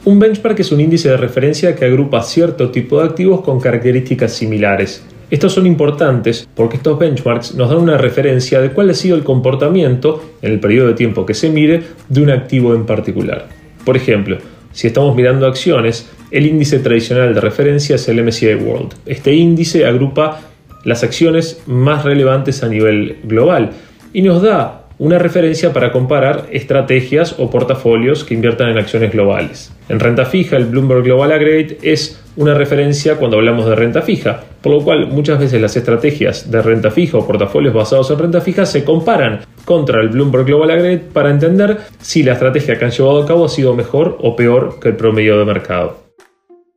Un 0.04 0.18
benchmark 0.18 0.58
es 0.58 0.72
un 0.72 0.80
índice 0.80 1.10
de 1.10 1.16
referencia 1.16 1.76
que 1.76 1.84
agrupa 1.84 2.22
cierto 2.22 2.70
tipo 2.70 2.98
de 2.98 3.06
activos 3.06 3.42
con 3.42 3.60
características 3.60 4.32
similares. 4.32 5.04
Estos 5.30 5.52
son 5.52 5.66
importantes 5.66 6.48
porque 6.54 6.76
estos 6.76 6.98
benchmarks 6.98 7.54
nos 7.54 7.70
dan 7.70 7.78
una 7.78 7.96
referencia 7.96 8.60
de 8.60 8.70
cuál 8.70 8.90
ha 8.90 8.94
sido 8.94 9.16
el 9.16 9.24
comportamiento 9.24 10.22
en 10.42 10.52
el 10.52 10.60
periodo 10.60 10.88
de 10.88 10.94
tiempo 10.94 11.24
que 11.24 11.34
se 11.34 11.50
mide 11.50 11.82
de 12.08 12.22
un 12.22 12.30
activo 12.30 12.74
en 12.74 12.84
particular. 12.84 13.48
Por 13.84 13.96
ejemplo, 13.96 14.38
si 14.72 14.88
estamos 14.88 15.14
mirando 15.14 15.46
acciones, 15.46 16.10
el 16.30 16.46
índice 16.46 16.78
tradicional 16.78 17.34
de 17.34 17.40
referencia 17.40 17.96
es 17.96 18.08
el 18.08 18.24
MSCI 18.24 18.54
World. 18.54 18.94
Este 19.06 19.34
índice 19.34 19.86
agrupa 19.86 20.40
las 20.84 21.04
acciones 21.04 21.62
más 21.66 22.04
relevantes 22.04 22.62
a 22.62 22.68
nivel 22.68 23.18
global 23.24 23.70
y 24.12 24.22
nos 24.22 24.42
da 24.42 24.82
una 24.98 25.18
referencia 25.18 25.72
para 25.72 25.90
comparar 25.90 26.46
estrategias 26.52 27.36
o 27.38 27.50
portafolios 27.50 28.24
que 28.24 28.34
inviertan 28.34 28.70
en 28.70 28.78
acciones 28.78 29.12
globales. 29.12 29.72
En 29.88 30.00
renta 30.00 30.24
fija, 30.24 30.56
el 30.56 30.66
Bloomberg 30.66 31.02
Global 31.02 31.32
Aggregate 31.32 31.78
es 31.82 32.22
una 32.36 32.54
referencia 32.54 33.16
cuando 33.16 33.36
hablamos 33.36 33.66
de 33.66 33.74
renta 33.74 34.02
fija, 34.02 34.44
por 34.62 34.72
lo 34.72 34.82
cual 34.82 35.08
muchas 35.08 35.38
veces 35.38 35.60
las 35.60 35.76
estrategias 35.76 36.50
de 36.50 36.62
renta 36.62 36.90
fija 36.90 37.18
o 37.18 37.26
portafolios 37.26 37.74
basados 37.74 38.10
en 38.10 38.18
renta 38.18 38.40
fija 38.40 38.64
se 38.64 38.84
comparan 38.84 39.40
contra 39.64 40.00
el 40.00 40.08
Bloomberg 40.08 40.46
Global 40.46 40.70
Aggregate 40.70 41.10
para 41.12 41.30
entender 41.30 41.78
si 41.98 42.22
la 42.22 42.32
estrategia 42.32 42.78
que 42.78 42.84
han 42.84 42.90
llevado 42.90 43.22
a 43.22 43.26
cabo 43.26 43.44
ha 43.44 43.48
sido 43.48 43.74
mejor 43.74 44.18
o 44.20 44.36
peor 44.36 44.78
que 44.80 44.88
el 44.88 44.96
promedio 44.96 45.38
de 45.38 45.44
mercado. 45.44 45.96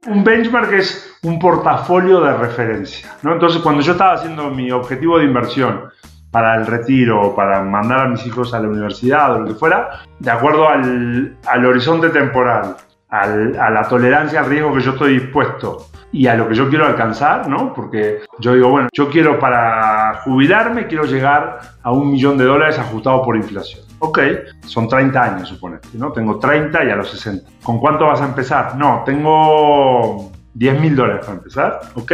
Un 0.08 0.24
benchmark 0.24 0.72
es 0.74 1.18
un 1.24 1.40
portafolio 1.40 2.22
de 2.22 2.34
referencia. 2.34 3.10
¿no? 3.24 3.34
Entonces, 3.34 3.62
cuando 3.62 3.82
yo 3.82 3.94
estaba 3.94 4.14
haciendo 4.14 4.52
mi 4.52 4.70
objetivo 4.72 5.18
de 5.18 5.26
inversión, 5.26 5.90
para 6.36 6.56
el 6.56 6.68
retiro 6.68 7.22
o 7.22 7.34
para 7.34 7.62
mandar 7.62 8.02
a 8.02 8.08
mis 8.10 8.28
hijos 8.28 8.54
a 8.54 8.60
la 8.60 8.68
universidad 8.68 9.36
o 9.36 9.40
lo 9.40 9.48
que 9.48 9.54
fuera, 9.54 10.02
de 10.20 10.30
acuerdo 10.30 10.68
al, 10.68 11.66
horizonte 11.66 12.10
temporal, 12.10 12.76
a 13.10 13.70
la 13.70 13.88
tolerancia 13.88 14.40
al 14.40 14.48
riesgo 14.48 14.74
que 14.74 14.82
yo 14.82 14.92
estoy 14.92 15.20
dispuesto 15.20 15.88
y 16.12 16.28
a 16.28 16.36
lo 16.36 16.48
que 16.48 16.56
yo 16.56 16.70
quiero 16.70 16.86
alcanzar, 16.86 17.48
¿no? 17.48 17.74
Porque 17.74 18.22
yo 18.40 18.54
digo, 18.54 18.70
bueno, 18.70 18.88
yo 18.94 19.10
quiero 19.10 19.38
para 19.38 20.22
jubilarme, 20.24 20.88
quiero 20.88 21.04
llegar 21.04 21.60
a 21.84 21.92
un 21.92 22.12
millón 22.12 22.38
de 22.38 22.46
dólares 22.46 22.80
ajustado 22.80 23.22
por 23.22 23.36
inflación. 23.36 23.84
Ok, 24.00 24.20
son 24.66 24.88
30 24.88 25.22
años, 25.22 25.50
suponete, 25.50 25.90
¿no? 25.94 26.12
Tengo 26.12 26.40
30 26.40 26.86
y 26.86 26.90
a 26.90 26.96
los 26.96 27.10
60. 27.10 27.50
¿Con 27.64 27.80
cuánto 27.80 28.06
vas 28.06 28.22
a 28.22 28.26
empezar? 28.26 28.76
No, 28.78 29.04
tengo 29.06 30.32
10 30.54 30.80
mil 30.80 30.96
dólares 30.96 31.26
para 31.26 31.38
empezar, 31.38 31.82
¿ok? 31.96 32.12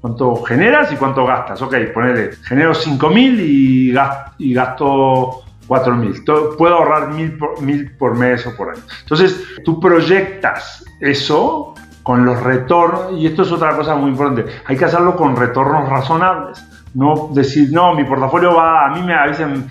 cuánto 0.00 0.42
generas 0.42 0.92
y 0.92 0.96
cuánto 0.96 1.26
gastas. 1.26 1.60
Ok, 1.62 1.74
ponele, 1.92 2.30
genero 2.44 2.72
5.000 2.72 3.40
y, 3.40 3.92
gasto, 3.92 4.32
y 4.38 4.54
gasto 4.54 5.42
4.000. 5.68 6.56
Puedo 6.56 6.74
ahorrar 6.74 7.10
1.000 7.10 7.38
por, 7.38 7.98
por 7.98 8.16
mes 8.16 8.46
o 8.46 8.56
por 8.56 8.70
año. 8.70 8.82
Entonces, 9.02 9.44
tú 9.64 9.78
proyectas 9.78 10.84
eso 11.00 11.74
con 12.02 12.24
los 12.24 12.42
retornos, 12.42 13.12
y 13.12 13.26
esto 13.26 13.42
es 13.42 13.52
otra 13.52 13.76
cosa 13.76 13.94
muy 13.94 14.10
importante, 14.10 14.50
hay 14.64 14.76
que 14.78 14.84
hacerlo 14.86 15.14
con 15.14 15.36
retornos 15.36 15.90
razonables. 15.90 16.66
No 16.94 17.28
decir, 17.34 17.68
no, 17.70 17.94
mi 17.94 18.04
portafolio 18.04 18.54
va, 18.54 18.86
a 18.86 18.90
mí 18.94 19.02
me 19.02 19.12
avisen, 19.12 19.68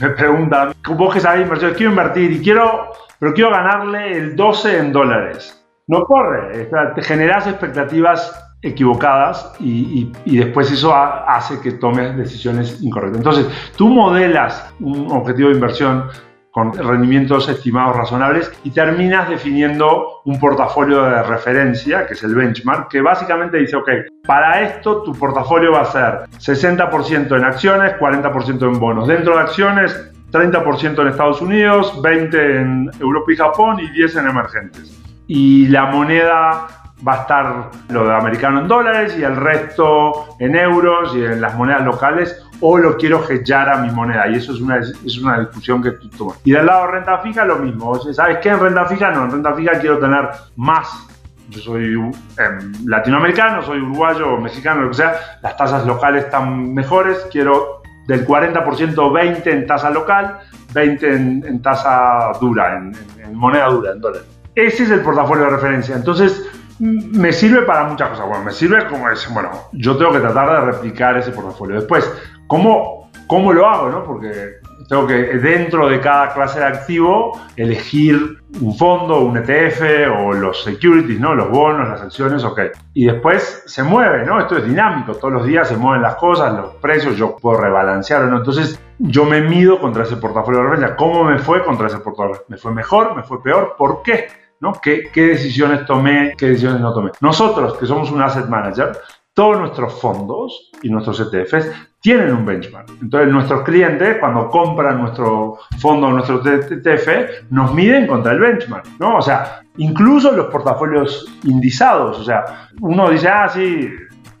me 0.00 0.08
preguntan, 0.10 0.72
vos 0.96 1.14
que 1.14 1.20
sabés 1.20 1.42
inversión, 1.42 1.74
quiero 1.74 1.92
invertir 1.92 2.32
y 2.32 2.42
quiero, 2.42 2.90
pero 3.20 3.32
quiero 3.32 3.50
ganarle 3.52 4.18
el 4.18 4.34
12 4.34 4.78
en 4.78 4.92
dólares. 4.92 5.64
No 5.86 6.02
corre, 6.02 6.68
te 6.96 7.02
generas 7.02 7.46
expectativas 7.46 8.45
equivocadas 8.66 9.52
y, 9.60 10.12
después 10.26 10.70
eso 10.70 10.94
hace 10.94 11.60
que 11.60 11.72
tomes 11.72 12.16
decisiones 12.16 12.82
incorrectas. 12.82 13.18
Entonces, 13.18 13.46
tú 13.76 13.88
modelas 13.88 14.74
un 14.80 15.10
objetivo 15.10 15.48
de 15.48 15.54
inversión 15.54 16.04
con 16.50 16.72
rendimientos 16.72 17.48
estimados 17.50 17.96
razonables 17.96 18.50
y 18.64 18.70
terminas 18.70 19.28
definiendo 19.28 20.22
un 20.24 20.40
portafolio 20.40 21.02
de 21.02 21.22
referencia, 21.22 22.06
que 22.06 22.14
es 22.14 22.22
el 22.22 22.34
benchmark, 22.34 22.88
que 22.88 23.02
básicamente 23.02 23.58
dice, 23.58 23.76
ok, 23.76 23.90
para 24.26 24.62
esto 24.62 25.02
tu 25.02 25.12
portafolio 25.12 25.72
va 25.72 25.82
a 25.82 25.84
ser 25.84 26.12
60% 26.38 27.36
en 27.36 27.44
acciones, 27.44 27.92
40% 27.98 28.62
en 28.62 28.80
bonos. 28.80 29.06
Dentro 29.06 29.34
de 29.34 29.42
acciones, 29.42 30.10
30% 30.32 31.02
en 31.02 31.08
Estados 31.08 31.42
Unidos, 31.42 31.92
20% 32.02 32.34
en 32.34 32.90
Europa 33.00 33.32
y 33.32 33.36
Japón 33.36 33.80
y 33.80 33.88
10% 33.88 34.20
en 34.20 34.26
emergentes. 34.26 35.02
Y 35.26 35.68
la 35.68 35.86
moneda 35.86 36.85
va 37.06 37.12
a 37.12 37.20
estar 37.22 37.70
lo 37.88 38.10
americano 38.10 38.60
en 38.60 38.68
dólares 38.68 39.16
y 39.18 39.22
el 39.22 39.36
resto 39.36 40.36
en 40.38 40.56
euros 40.56 41.14
y 41.14 41.24
en 41.24 41.40
las 41.40 41.54
monedas 41.54 41.82
locales 41.84 42.42
o 42.60 42.78
lo 42.78 42.96
quiero 42.96 43.22
hedgear 43.28 43.68
a 43.68 43.78
mi 43.78 43.90
moneda 43.90 44.26
y 44.28 44.36
eso 44.36 44.52
es 44.52 44.60
una, 44.60 44.78
es 44.78 45.18
una 45.18 45.40
discusión 45.40 45.82
que 45.82 45.92
tú 45.92 46.08
tomas. 46.08 46.40
Y 46.44 46.52
del 46.52 46.64
lado 46.64 46.86
de 46.86 46.92
renta 46.92 47.18
fija 47.18 47.44
lo 47.44 47.58
mismo, 47.58 47.98
¿sabes 48.12 48.38
qué? 48.38 48.48
En 48.48 48.60
renta 48.60 48.86
fija 48.86 49.10
no, 49.10 49.24
en 49.24 49.30
renta 49.30 49.54
fija 49.54 49.78
quiero 49.78 49.98
tener 49.98 50.28
más. 50.56 51.06
Yo 51.48 51.60
soy 51.60 51.92
em, 51.94 52.72
latinoamericano, 52.86 53.62
soy 53.62 53.78
uruguayo 53.78 54.34
o 54.34 54.40
mexicano, 54.40 54.82
lo 54.82 54.88
que 54.88 54.96
sea, 54.96 55.14
las 55.42 55.56
tasas 55.56 55.86
locales 55.86 56.24
están 56.24 56.74
mejores, 56.74 57.26
quiero 57.30 57.82
del 58.08 58.26
40% 58.26 59.12
20 59.12 59.50
en 59.52 59.66
tasa 59.66 59.90
local, 59.90 60.38
20 60.72 61.14
en, 61.14 61.62
tasa 61.62 62.32
dura, 62.40 62.76
en, 62.76 62.92
en 63.22 63.34
moneda 63.34 63.68
dura, 63.68 63.92
en 63.92 64.00
dólares. 64.00 64.26
Ese 64.54 64.84
es 64.84 64.90
el 64.90 65.00
portafolio 65.00 65.44
de 65.44 65.50
referencia. 65.50 65.94
Entonces, 65.94 66.48
me 66.78 67.32
sirve 67.32 67.62
para 67.62 67.84
muchas 67.84 68.10
cosas. 68.10 68.26
Bueno, 68.26 68.44
me 68.44 68.52
sirve 68.52 68.86
como 68.86 69.08
es, 69.10 69.32
bueno, 69.32 69.50
yo 69.72 69.96
tengo 69.96 70.12
que 70.12 70.20
tratar 70.20 70.50
de 70.50 70.72
replicar 70.72 71.16
ese 71.16 71.32
portafolio. 71.32 71.76
Después, 71.76 72.10
¿cómo, 72.46 73.10
cómo 73.26 73.52
lo 73.52 73.68
hago? 73.68 73.88
No? 73.88 74.04
Porque 74.04 74.56
tengo 74.88 75.06
que, 75.06 75.14
dentro 75.14 75.88
de 75.88 76.00
cada 76.00 76.32
clase 76.32 76.60
de 76.60 76.66
activo, 76.66 77.40
elegir 77.56 78.38
un 78.60 78.76
fondo, 78.76 79.20
un 79.20 79.36
ETF 79.36 79.82
o 80.18 80.32
los 80.32 80.62
securities, 80.62 81.18
¿no? 81.18 81.34
Los 81.34 81.50
bonos, 81.50 81.88
las 81.88 82.02
acciones, 82.02 82.44
ok. 82.44 82.60
Y 82.94 83.06
después 83.06 83.64
se 83.66 83.82
mueve, 83.82 84.24
¿no? 84.24 84.38
Esto 84.38 84.58
es 84.58 84.64
dinámico. 84.64 85.14
Todos 85.14 85.32
los 85.32 85.46
días 85.46 85.68
se 85.68 85.76
mueven 85.76 86.02
las 86.02 86.16
cosas, 86.16 86.54
los 86.54 86.74
precios, 86.76 87.16
yo 87.16 87.36
puedo 87.36 87.58
rebalancear 87.58 88.22
o 88.22 88.26
no. 88.26 88.38
Entonces, 88.38 88.80
yo 88.98 89.24
me 89.24 89.40
mido 89.40 89.80
contra 89.80 90.04
ese 90.04 90.16
portafolio 90.16 90.60
de 90.60 90.68
referencia. 90.68 90.96
¿Cómo 90.96 91.24
me 91.24 91.38
fue 91.38 91.64
contra 91.64 91.88
ese 91.88 91.98
portafolio? 91.98 92.44
¿Me 92.48 92.56
fue 92.56 92.72
mejor? 92.72 93.16
¿Me 93.16 93.22
fue 93.22 93.42
peor? 93.42 93.74
¿Por 93.76 94.02
qué? 94.02 94.28
¿No? 94.60 94.72
¿Qué, 94.82 95.10
decisiones 95.14 95.84
tomé, 95.86 96.34
qué 96.36 96.50
decisiones 96.50 96.80
no 96.80 96.92
tomé? 96.92 97.10
Nosotros, 97.20 97.76
que 97.78 97.86
somos 97.86 98.10
un 98.10 98.22
asset 98.22 98.48
manager, 98.48 98.96
todos 99.34 99.58
nuestros 99.58 100.00
fondos 100.00 100.70
y 100.82 100.88
nuestros 100.88 101.20
ETFs 101.20 101.70
tienen 102.00 102.32
un 102.32 102.46
benchmark. 102.46 102.88
Entonces, 103.02 103.30
nuestros 103.30 103.62
clientes, 103.62 104.16
cuando 104.18 104.48
compran 104.48 104.98
nuestro 104.98 105.58
fondo 105.78 106.06
o 106.06 106.10
nuestro 106.10 106.40
ETF, 106.46 107.50
nos 107.50 107.74
miden 107.74 108.06
contra 108.06 108.32
el 108.32 108.40
benchmark, 108.40 108.86
¿no? 108.98 109.16
O 109.18 109.22
sea, 109.22 109.60
incluso 109.76 110.32
los 110.32 110.46
portafolios 110.46 111.26
indizados. 111.44 112.18
O 112.18 112.24
sea, 112.24 112.68
uno 112.80 113.10
dice, 113.10 113.28
ah, 113.28 113.48
sí, 113.48 113.90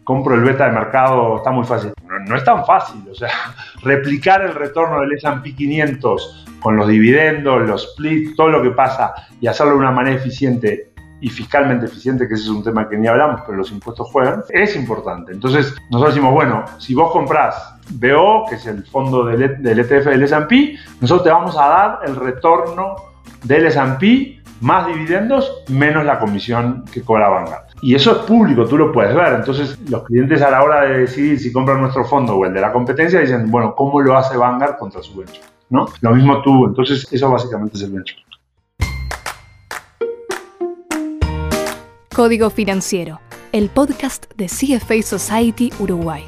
compro 0.06 0.36
el 0.36 0.42
beta 0.42 0.66
de 0.66 0.72
mercado, 0.72 1.38
está 1.38 1.50
muy 1.50 1.64
fácil. 1.64 1.92
No, 2.28 2.36
es 2.36 2.44
tan 2.44 2.64
fácil. 2.64 3.02
O 3.10 3.14
sea, 3.14 3.28
replicar 3.82 4.40
el 4.40 4.54
retorno 4.54 5.00
del 5.00 5.12
S&P 5.14 5.54
500 5.54 6.46
con 6.60 6.76
los 6.76 6.86
dividendos, 6.86 7.66
los 7.66 7.92
splits, 7.92 8.36
todo 8.36 8.48
lo 8.48 8.62
que 8.62 8.70
pasa 8.70 9.12
y 9.40 9.48
hacerlo 9.48 9.72
de 9.72 9.78
una 9.80 9.90
manera 9.90 10.16
eficiente 10.16 10.92
y 11.20 11.28
fiscalmente 11.28 11.86
eficiente, 11.86 12.28
que 12.28 12.34
ese 12.34 12.44
es 12.44 12.50
un 12.50 12.62
tema 12.62 12.88
que 12.88 12.96
ni 12.96 13.08
hablamos, 13.08 13.40
pero 13.44 13.58
los 13.58 13.72
impuestos 13.72 14.08
juegan, 14.12 14.44
es 14.50 14.76
importante. 14.76 15.32
Entonces, 15.32 15.74
nosotros 15.90 16.14
decimos, 16.14 16.32
bueno, 16.32 16.64
si 16.78 16.94
vos 16.94 17.10
comprás 17.10 17.74
BO, 17.90 18.46
que 18.48 18.54
es 18.54 18.66
el 18.66 18.84
fondo 18.84 19.24
del, 19.24 19.42
ETF 19.42 20.06
del 20.06 20.22
S&P, 20.22 20.76
nosotros 21.00 21.24
te 21.24 21.30
vamos 21.30 21.56
a 21.58 21.68
dar 21.68 21.98
el 22.06 22.14
retorno 22.14 22.94
del 23.42 23.66
S&P 23.66 24.40
más 24.60 24.86
dividendos 24.86 25.64
menos 25.68 26.04
la 26.04 26.20
comisión 26.20 26.84
que 26.92 27.02
cobra 27.02 27.28
Vanguard. 27.28 27.65
Y 27.82 27.94
eso 27.94 28.12
es 28.12 28.18
público, 28.18 28.64
tú 28.64 28.78
lo 28.78 28.90
puedes 28.90 29.14
ver. 29.14 29.34
Entonces, 29.34 29.78
los 29.90 30.02
clientes 30.04 30.40
a 30.40 30.50
la 30.50 30.62
hora 30.62 30.82
de 30.82 31.00
decidir 31.00 31.38
si 31.38 31.52
compran 31.52 31.80
nuestro 31.80 32.04
fondo 32.04 32.34
o 32.34 32.46
el 32.46 32.54
de 32.54 32.60
la 32.60 32.72
competencia 32.72 33.20
dicen, 33.20 33.50
bueno, 33.50 33.74
¿cómo 33.74 34.00
lo 34.00 34.16
hace 34.16 34.36
Vanguard 34.36 34.78
contra 34.78 35.02
su 35.02 35.14
benchmark? 35.16 35.52
¿no? 35.68 35.86
Lo 36.00 36.14
mismo 36.14 36.42
tú, 36.42 36.66
entonces 36.66 37.06
eso 37.10 37.30
básicamente 37.30 37.76
es 37.76 37.82
el 37.82 37.92
benchmark. 37.92 38.26
Código 42.14 42.48
Financiero, 42.48 43.20
el 43.52 43.68
podcast 43.68 44.24
de 44.36 44.46
CFA 44.46 45.02
Society 45.02 45.70
Uruguay. 45.78 46.24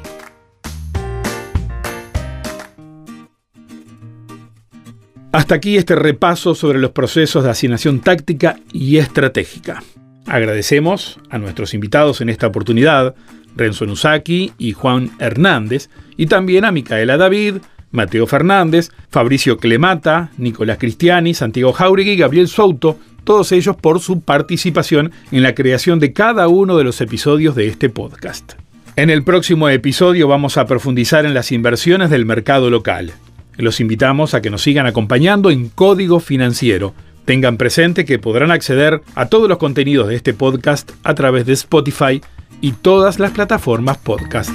Hasta 5.31 5.55
aquí 5.55 5.77
este 5.77 5.95
repaso 5.95 6.55
sobre 6.55 6.79
los 6.79 6.91
procesos 6.91 7.43
de 7.43 7.51
asignación 7.51 8.01
táctica 8.01 8.57
y 8.71 8.97
estratégica. 8.97 9.81
Agradecemos 10.29 11.19
a 11.31 11.39
nuestros 11.39 11.73
invitados 11.73 12.21
en 12.21 12.29
esta 12.29 12.45
oportunidad, 12.45 13.15
Renzo 13.55 13.87
Nusaki 13.87 14.53
y 14.59 14.73
Juan 14.73 15.09
Hernández, 15.19 15.89
y 16.17 16.27
también 16.27 16.65
a 16.65 16.71
Micaela 16.71 17.17
David, 17.17 17.55
Mateo 17.91 18.27
Fernández, 18.27 18.91
Fabricio 19.09 19.57
Clemata, 19.57 20.29
Nicolás 20.37 20.77
Cristiani, 20.77 21.33
Santiago 21.33 21.73
Jauregui 21.73 22.11
y 22.11 22.17
Gabriel 22.17 22.47
Souto, 22.47 22.99
todos 23.23 23.51
ellos 23.51 23.75
por 23.75 24.01
su 24.01 24.21
participación 24.21 25.11
en 25.31 25.41
la 25.41 25.55
creación 25.55 25.99
de 25.99 26.13
cada 26.13 26.47
uno 26.47 26.77
de 26.77 26.83
los 26.83 27.01
episodios 27.01 27.55
de 27.55 27.67
este 27.67 27.89
podcast. 27.89 28.53
En 28.95 29.09
el 29.09 29.23
próximo 29.23 29.67
episodio 29.67 30.27
vamos 30.27 30.57
a 30.57 30.67
profundizar 30.67 31.25
en 31.25 31.33
las 31.33 31.51
inversiones 31.51 32.11
del 32.11 32.27
mercado 32.27 32.69
local. 32.69 33.13
Los 33.57 33.79
invitamos 33.79 34.35
a 34.35 34.41
que 34.41 34.51
nos 34.51 34.61
sigan 34.61 34.85
acompañando 34.85 35.49
en 35.49 35.69
Código 35.69 36.19
Financiero. 36.19 36.93
Tengan 37.29 37.57
presente 37.57 38.05
que 38.05 38.17
podrán 38.17 38.49
acceder 38.49 39.03
a 39.13 39.27
todos 39.27 39.47
los 39.47 39.59
contenidos 39.59 40.07
de 40.07 40.15
este 40.15 40.33
podcast 40.33 40.89
a 41.03 41.13
través 41.13 41.45
de 41.45 41.53
Spotify 41.53 42.23
y 42.59 42.71
todas 42.71 43.19
las 43.19 43.29
plataformas 43.29 43.99
podcast. 43.99 44.49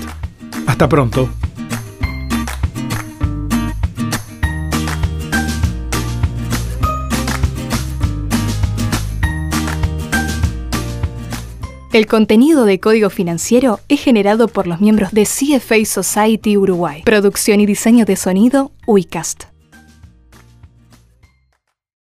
Hasta 0.66 0.88
pronto. 0.88 1.30
El 11.92 12.06
contenido 12.08 12.64
de 12.64 12.80
Código 12.80 13.08
Financiero 13.08 13.78
es 13.88 14.00
generado 14.00 14.48
por 14.48 14.66
los 14.66 14.80
miembros 14.80 15.12
de 15.12 15.22
CFA 15.22 15.84
Society 15.84 16.56
Uruguay. 16.56 17.02
Producción 17.04 17.60
y 17.60 17.66
diseño 17.66 18.04
de 18.04 18.16
sonido, 18.16 18.72
UICAST. 18.88 19.53